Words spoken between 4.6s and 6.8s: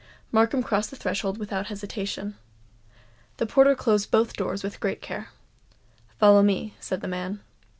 with great care. "Follow me,"